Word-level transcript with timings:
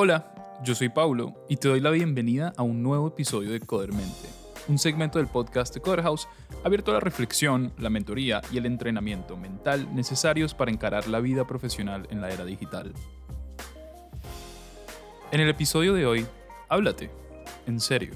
Hola, 0.00 0.32
yo 0.62 0.76
soy 0.76 0.90
Paulo 0.90 1.34
y 1.48 1.56
te 1.56 1.66
doy 1.66 1.80
la 1.80 1.90
bienvenida 1.90 2.52
a 2.56 2.62
un 2.62 2.84
nuevo 2.84 3.08
episodio 3.08 3.50
de 3.50 3.58
Codermente, 3.58 4.28
un 4.68 4.78
segmento 4.78 5.18
del 5.18 5.26
podcast 5.26 5.74
de 5.74 5.80
Coderhouse 5.80 6.28
abierto 6.62 6.92
a 6.92 6.94
la 6.94 7.00
reflexión, 7.00 7.72
la 7.78 7.90
mentoría 7.90 8.40
y 8.52 8.58
el 8.58 8.66
entrenamiento 8.66 9.36
mental 9.36 9.92
necesarios 9.96 10.54
para 10.54 10.70
encarar 10.70 11.08
la 11.08 11.18
vida 11.18 11.48
profesional 11.48 12.06
en 12.10 12.20
la 12.20 12.30
era 12.30 12.44
digital. 12.44 12.92
En 15.32 15.40
el 15.40 15.48
episodio 15.48 15.94
de 15.94 16.06
hoy, 16.06 16.26
háblate, 16.68 17.10
en 17.66 17.80
serio. 17.80 18.14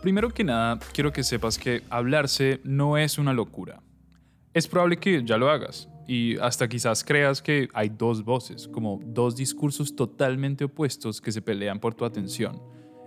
Primero 0.00 0.30
que 0.30 0.42
nada, 0.42 0.78
quiero 0.94 1.12
que 1.12 1.22
sepas 1.22 1.58
que 1.58 1.82
hablarse 1.90 2.62
no 2.64 2.96
es 2.96 3.18
una 3.18 3.34
locura. 3.34 3.82
Es 4.54 4.66
probable 4.66 4.96
que 4.96 5.22
ya 5.22 5.36
lo 5.36 5.50
hagas, 5.50 5.90
y 6.08 6.38
hasta 6.38 6.66
quizás 6.66 7.04
creas 7.04 7.42
que 7.42 7.68
hay 7.74 7.90
dos 7.90 8.24
voces, 8.24 8.66
como 8.66 8.98
dos 9.04 9.36
discursos 9.36 9.94
totalmente 9.94 10.64
opuestos 10.64 11.20
que 11.20 11.30
se 11.30 11.42
pelean 11.42 11.78
por 11.78 11.94
tu 11.94 12.06
atención. 12.06 12.62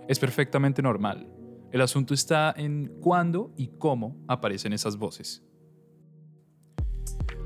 Es 0.08 0.20
perfectamente 0.20 0.80
normal. 0.82 1.28
El 1.72 1.80
asunto 1.80 2.14
está 2.14 2.54
en 2.56 3.00
cuándo 3.00 3.52
y 3.56 3.72
cómo 3.76 4.24
aparecen 4.28 4.72
esas 4.72 4.96
voces. 4.96 5.42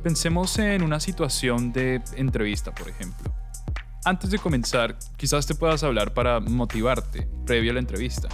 Pensemos 0.02 0.59
en 0.59 0.82
una 0.82 1.01
situación 1.01 1.73
de 1.73 2.02
entrevista, 2.16 2.74
por 2.74 2.91
ejemplo. 2.91 3.32
Antes 4.04 4.30
de 4.30 4.38
comenzar, 4.38 4.98
quizás 5.16 5.46
te 5.46 5.54
puedas 5.54 5.82
hablar 5.82 6.12
para 6.12 6.38
motivarte 6.38 7.29
previo 7.46 7.70
a 7.70 7.74
la 7.74 7.80
entrevista. 7.80 8.29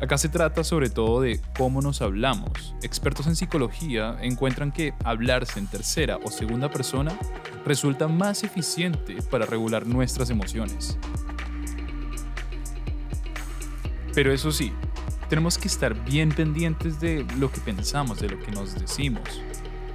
Acá 0.00 0.16
se 0.16 0.28
trata 0.28 0.62
sobre 0.62 0.90
todo 0.90 1.22
de 1.22 1.40
cómo 1.56 1.82
nos 1.82 2.02
hablamos. 2.02 2.74
Expertos 2.82 3.26
en 3.26 3.34
psicología 3.34 4.16
encuentran 4.20 4.70
que 4.70 4.94
hablarse 5.04 5.58
en 5.58 5.66
tercera 5.66 6.18
o 6.22 6.30
segunda 6.30 6.70
persona 6.70 7.18
resulta 7.64 8.06
más 8.06 8.44
eficiente 8.44 9.16
para 9.28 9.44
regular 9.44 9.86
nuestras 9.86 10.30
emociones. 10.30 10.96
Pero 14.14 14.32
eso 14.32 14.52
sí, 14.52 14.72
tenemos 15.28 15.58
que 15.58 15.66
estar 15.66 15.94
bien 16.04 16.30
pendientes 16.30 17.00
de 17.00 17.26
lo 17.36 17.50
que 17.50 17.60
pensamos, 17.60 18.20
de 18.20 18.28
lo 18.28 18.38
que 18.38 18.52
nos 18.52 18.74
decimos. 18.74 19.42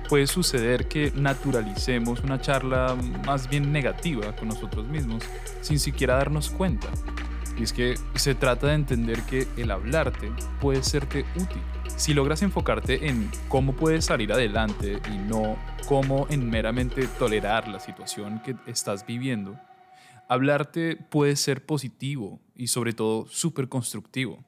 Puede 0.09 0.27
suceder 0.27 0.89
que 0.89 1.13
naturalicemos 1.15 2.19
una 2.23 2.41
charla 2.41 2.95
más 3.25 3.49
bien 3.49 3.71
negativa 3.71 4.35
con 4.35 4.49
nosotros 4.49 4.85
mismos 4.87 5.23
sin 5.61 5.79
siquiera 5.79 6.17
darnos 6.17 6.49
cuenta. 6.49 6.89
Y 7.57 7.63
es 7.63 7.73
que 7.73 7.95
se 8.15 8.35
trata 8.35 8.67
de 8.67 8.73
entender 8.73 9.21
que 9.23 9.47
el 9.57 9.71
hablarte 9.71 10.31
puede 10.59 10.83
serte 10.83 11.25
útil. 11.35 11.61
Si 11.95 12.13
logras 12.13 12.41
enfocarte 12.41 13.07
en 13.07 13.29
cómo 13.47 13.75
puedes 13.75 14.05
salir 14.05 14.33
adelante 14.33 14.99
y 15.13 15.17
no 15.17 15.57
cómo 15.87 16.27
en 16.29 16.49
meramente 16.49 17.07
tolerar 17.19 17.67
la 17.67 17.79
situación 17.79 18.41
que 18.43 18.55
estás 18.65 19.05
viviendo, 19.05 19.59
hablarte 20.27 20.95
puede 20.95 21.35
ser 21.35 21.65
positivo 21.65 22.39
y 22.55 22.67
sobre 22.67 22.93
todo 22.93 23.27
súper 23.27 23.69
constructivo. 23.69 24.43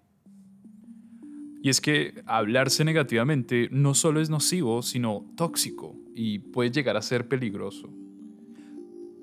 Y 1.61 1.69
es 1.69 1.81
que 1.81 2.23
hablarse 2.25 2.85
negativamente 2.85 3.69
no 3.71 3.93
solo 3.95 4.21
es 4.21 4.29
nocivo, 4.29 4.81
sino 4.83 5.25
tóxico 5.35 5.95
y 6.13 6.39
puede 6.39 6.71
llegar 6.71 6.95
a 6.97 7.01
ser 7.01 7.27
peligroso. 7.27 7.89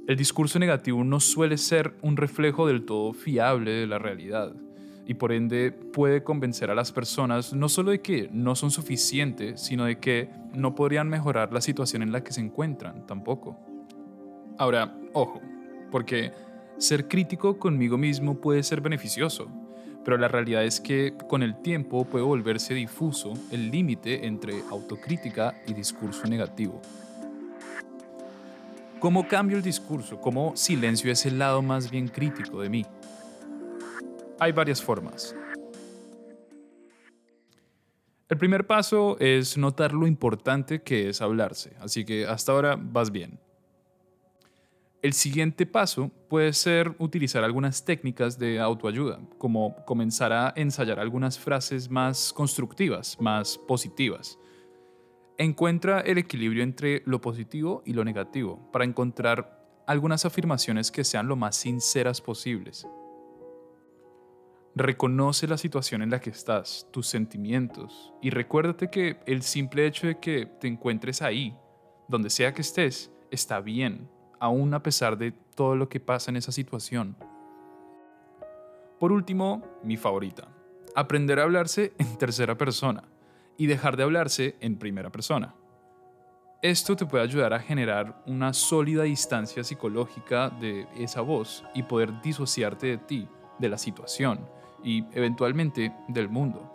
El 0.08 0.16
discurso 0.16 0.58
negativo 0.58 1.04
no 1.04 1.20
suele 1.20 1.56
ser 1.56 1.94
un 2.02 2.16
reflejo 2.16 2.66
del 2.66 2.84
todo 2.84 3.12
fiable 3.12 3.70
de 3.70 3.86
la 3.86 4.00
realidad 4.00 4.52
y 5.06 5.14
por 5.14 5.30
ende 5.30 5.70
puede 5.70 6.24
convencer 6.24 6.70
a 6.70 6.74
las 6.74 6.90
personas 6.90 7.52
no 7.52 7.68
solo 7.68 7.92
de 7.92 8.00
que 8.00 8.28
no 8.32 8.56
son 8.56 8.72
suficientes, 8.72 9.60
sino 9.60 9.84
de 9.84 9.98
que 9.98 10.28
no 10.54 10.74
podrían 10.74 11.08
mejorar 11.08 11.52
la 11.52 11.60
situación 11.60 12.02
en 12.02 12.10
la 12.10 12.24
que 12.24 12.32
se 12.32 12.40
encuentran 12.40 13.06
tampoco. 13.06 13.60
Ahora, 14.58 14.92
ojo, 15.12 15.40
porque 15.92 16.32
ser 16.78 17.06
crítico 17.06 17.60
conmigo 17.60 17.96
mismo 17.96 18.40
puede 18.40 18.64
ser 18.64 18.80
beneficioso, 18.80 19.48
pero 20.04 20.18
la 20.18 20.26
realidad 20.26 20.64
es 20.64 20.80
que 20.80 21.14
con 21.28 21.44
el 21.44 21.62
tiempo 21.62 22.04
puede 22.04 22.24
volverse 22.24 22.74
difuso 22.74 23.34
el 23.52 23.70
límite 23.70 24.26
entre 24.26 24.62
autocrítica 24.68 25.54
y 25.64 25.74
discurso 25.74 26.26
negativo. 26.26 26.82
¿Cómo 29.02 29.26
cambio 29.26 29.56
el 29.56 29.64
discurso? 29.64 30.20
¿Cómo 30.20 30.56
silencio 30.56 31.10
ese 31.10 31.32
lado 31.32 31.60
más 31.60 31.90
bien 31.90 32.06
crítico 32.06 32.60
de 32.60 32.68
mí? 32.68 32.86
Hay 34.38 34.52
varias 34.52 34.80
formas. 34.80 35.34
El 38.28 38.38
primer 38.38 38.64
paso 38.64 39.16
es 39.18 39.58
notar 39.58 39.92
lo 39.92 40.06
importante 40.06 40.82
que 40.82 41.08
es 41.08 41.20
hablarse, 41.20 41.72
así 41.80 42.04
que 42.04 42.28
hasta 42.28 42.52
ahora 42.52 42.78
vas 42.80 43.10
bien. 43.10 43.40
El 45.02 45.14
siguiente 45.14 45.66
paso 45.66 46.12
puede 46.28 46.52
ser 46.52 46.94
utilizar 47.00 47.42
algunas 47.42 47.84
técnicas 47.84 48.38
de 48.38 48.60
autoayuda, 48.60 49.18
como 49.36 49.74
comenzar 49.84 50.32
a 50.32 50.52
ensayar 50.54 51.00
algunas 51.00 51.40
frases 51.40 51.90
más 51.90 52.32
constructivas, 52.32 53.20
más 53.20 53.58
positivas 53.58 54.38
Encuentra 55.38 56.00
el 56.00 56.18
equilibrio 56.18 56.62
entre 56.62 57.02
lo 57.06 57.20
positivo 57.20 57.82
y 57.86 57.94
lo 57.94 58.04
negativo 58.04 58.70
para 58.70 58.84
encontrar 58.84 59.58
algunas 59.86 60.26
afirmaciones 60.26 60.90
que 60.90 61.04
sean 61.04 61.26
lo 61.26 61.36
más 61.36 61.56
sinceras 61.56 62.20
posibles. 62.20 62.86
Reconoce 64.74 65.46
la 65.46 65.56
situación 65.56 66.02
en 66.02 66.10
la 66.10 66.20
que 66.20 66.30
estás, 66.30 66.86
tus 66.92 67.06
sentimientos, 67.06 68.12
y 68.20 68.30
recuérdate 68.30 68.90
que 68.90 69.20
el 69.26 69.42
simple 69.42 69.86
hecho 69.86 70.06
de 70.06 70.18
que 70.18 70.46
te 70.46 70.68
encuentres 70.68 71.22
ahí, 71.22 71.56
donde 72.08 72.30
sea 72.30 72.52
que 72.52 72.62
estés, 72.62 73.10
está 73.30 73.60
bien, 73.60 74.08
aún 74.38 74.72
a 74.74 74.82
pesar 74.82 75.16
de 75.16 75.32
todo 75.32 75.76
lo 75.76 75.88
que 75.88 76.00
pasa 76.00 76.30
en 76.30 76.36
esa 76.36 76.52
situación. 76.52 77.16
Por 78.98 79.12
último, 79.12 79.62
mi 79.82 79.96
favorita, 79.96 80.48
aprender 80.94 81.40
a 81.40 81.44
hablarse 81.44 81.92
en 81.98 82.18
tercera 82.18 82.56
persona 82.56 83.11
y 83.56 83.66
dejar 83.66 83.96
de 83.96 84.02
hablarse 84.02 84.56
en 84.60 84.78
primera 84.78 85.10
persona. 85.10 85.54
Esto 86.62 86.94
te 86.94 87.06
puede 87.06 87.24
ayudar 87.24 87.52
a 87.54 87.58
generar 87.58 88.22
una 88.26 88.52
sólida 88.52 89.02
distancia 89.02 89.64
psicológica 89.64 90.48
de 90.48 90.86
esa 90.96 91.20
voz 91.20 91.64
y 91.74 91.82
poder 91.82 92.20
disociarte 92.22 92.86
de 92.86 92.98
ti, 92.98 93.28
de 93.58 93.68
la 93.68 93.78
situación 93.78 94.48
y 94.84 95.04
eventualmente 95.12 95.92
del 96.08 96.28
mundo. 96.28 96.72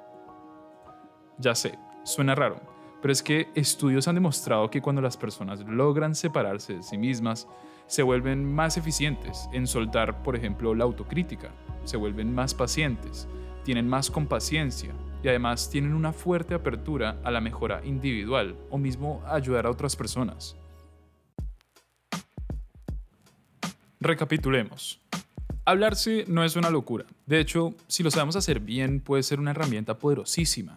Ya 1.38 1.56
sé, 1.56 1.80
suena 2.04 2.36
raro, 2.36 2.60
pero 3.02 3.12
es 3.12 3.24
que 3.24 3.50
estudios 3.56 4.08
han 4.08 4.16
demostrado 4.16 4.70
que 4.70 4.82
cuando 4.82 5.02
las 5.02 5.16
personas 5.16 5.62
logran 5.62 6.16
separarse 6.16 6.76
de 6.76 6.84
sí 6.84 6.98
mismas, 6.98 7.48
se 7.86 8.04
vuelven 8.04 8.54
más 8.54 8.76
eficientes 8.76 9.48
en 9.54 9.68
soltar, 9.68 10.22
por 10.24 10.36
ejemplo, 10.36 10.76
la 10.76 10.84
autocrítica, 10.84 11.52
se 11.86 11.96
vuelven 11.96 12.36
más 12.36 12.54
pacientes, 12.54 13.28
tienen 13.64 13.88
más 13.88 14.12
compaciencia, 14.12 14.94
además 15.30 15.70
tienen 15.70 15.94
una 15.94 16.14
fuerte 16.14 16.54
apertura 16.54 17.20
a 17.24 17.32
la 17.32 17.42
mejora 17.42 17.82
individual 17.84 18.56
o 18.70 18.78
mismo 18.78 19.24
ayudar 19.28 19.66
a 19.66 19.72
otras 19.72 19.96
personas. 19.96 20.56
Recapitulemos. 24.00 25.02
Hablarse 25.66 26.24
no 26.28 26.44
es 26.44 26.56
una 26.56 26.70
locura. 26.70 27.06
De 27.26 27.40
hecho, 27.40 27.74
si 27.88 28.04
lo 28.04 28.12
sabemos 28.12 28.36
hacer 28.36 28.60
bien, 28.60 29.02
puede 29.02 29.24
ser 29.24 29.40
una 29.40 29.52
herramienta 29.52 29.98
poderosísima. 29.98 30.76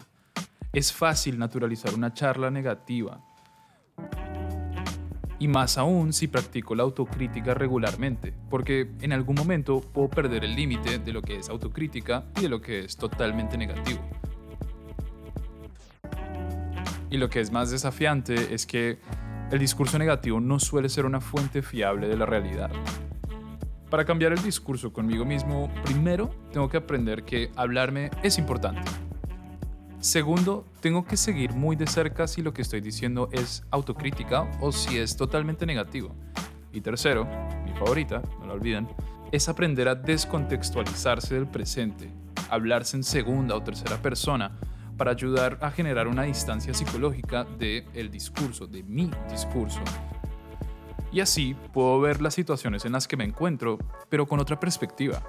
Es 0.73 0.91
fácil 0.91 1.37
naturalizar 1.37 1.93
una 1.93 2.13
charla 2.13 2.51
negativa. 2.51 3.23
Y 5.39 5.47
más 5.47 5.77
aún 5.77 6.13
si 6.13 6.27
practico 6.27 6.75
la 6.75 6.83
autocrítica 6.83 7.53
regularmente, 7.53 8.33
porque 8.49 8.91
en 9.01 9.13
algún 9.13 9.35
momento 9.35 9.81
puedo 9.81 10.09
perder 10.09 10.43
el 10.43 10.55
límite 10.55 10.99
de 10.99 11.13
lo 11.13 11.21
que 11.21 11.37
es 11.37 11.49
autocrítica 11.49 12.25
y 12.37 12.41
de 12.41 12.49
lo 12.49 12.61
que 12.61 12.81
es 12.81 12.97
totalmente 12.97 13.57
negativo. 13.57 14.01
Y 17.11 17.17
lo 17.17 17.29
que 17.29 17.41
es 17.41 17.51
más 17.51 17.69
desafiante 17.69 18.53
es 18.53 18.65
que 18.65 18.97
el 19.51 19.59
discurso 19.59 19.99
negativo 19.99 20.39
no 20.39 20.59
suele 20.59 20.87
ser 20.87 21.05
una 21.05 21.19
fuente 21.19 21.61
fiable 21.61 22.07
de 22.07 22.15
la 22.15 22.25
realidad. 22.25 22.71
Para 23.89 24.05
cambiar 24.05 24.31
el 24.31 24.41
discurso 24.41 24.93
conmigo 24.93 25.25
mismo, 25.25 25.69
primero 25.83 26.33
tengo 26.53 26.69
que 26.69 26.77
aprender 26.77 27.23
que 27.23 27.51
hablarme 27.57 28.09
es 28.23 28.37
importante. 28.37 28.89
Segundo, 29.99 30.65
tengo 30.79 31.03
que 31.05 31.17
seguir 31.17 31.51
muy 31.51 31.75
de 31.75 31.85
cerca 31.85 32.27
si 32.27 32.41
lo 32.41 32.53
que 32.53 32.61
estoy 32.61 32.79
diciendo 32.79 33.27
es 33.33 33.63
autocrítica 33.71 34.49
o 34.61 34.71
si 34.71 34.97
es 34.97 35.17
totalmente 35.17 35.65
negativo. 35.65 36.15
Y 36.71 36.79
tercero, 36.79 37.27
mi 37.65 37.73
favorita, 37.73 38.21
no 38.39 38.45
lo 38.45 38.53
olviden, 38.53 38.87
es 39.33 39.49
aprender 39.49 39.89
a 39.89 39.95
descontextualizarse 39.95 41.35
del 41.35 41.47
presente, 41.47 42.09
hablarse 42.49 42.95
en 42.95 43.03
segunda 43.03 43.53
o 43.53 43.61
tercera 43.61 44.01
persona 44.01 44.57
para 45.01 45.13
ayudar 45.13 45.57
a 45.61 45.71
generar 45.71 46.07
una 46.07 46.21
distancia 46.21 46.75
psicológica 46.75 47.43
del 47.43 47.83
el 47.95 48.11
discurso, 48.11 48.67
de 48.67 48.83
mi 48.83 49.09
discurso. 49.31 49.81
Y 51.11 51.21
así 51.21 51.55
puedo 51.73 51.99
ver 51.99 52.21
las 52.21 52.35
situaciones 52.35 52.85
en 52.85 52.91
las 52.91 53.07
que 53.07 53.17
me 53.17 53.23
encuentro, 53.23 53.79
pero 54.09 54.27
con 54.27 54.39
otra 54.39 54.59
perspectiva. 54.59 55.23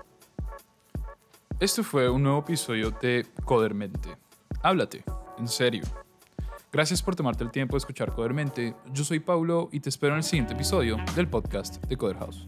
Este 1.58 1.82
fue 1.82 2.10
un 2.10 2.22
nuevo 2.22 2.40
episodio 2.40 2.90
de 2.90 3.24
Codermente. 3.46 4.10
Háblate, 4.62 5.04
en 5.38 5.48
serio. 5.48 5.84
Gracias 6.70 7.02
por 7.02 7.16
tomarte 7.16 7.42
el 7.42 7.50
tiempo 7.50 7.74
de 7.74 7.78
escuchar 7.78 8.12
Codermente. 8.12 8.76
Yo 8.92 9.04
soy 9.04 9.20
Paulo 9.20 9.70
y 9.72 9.80
te 9.80 9.88
espero 9.88 10.12
en 10.12 10.18
el 10.18 10.24
siguiente 10.24 10.52
episodio 10.52 10.98
del 11.16 11.28
podcast 11.28 11.82
de 11.86 11.96
Coder 11.96 12.18
House. 12.18 12.46